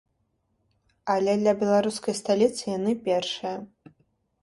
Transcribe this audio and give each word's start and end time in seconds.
Але 1.17 1.35
для 1.43 1.53
беларускай 1.61 2.19
сталіцы 2.23 2.61
яны 2.77 2.91
першыя. 3.09 3.57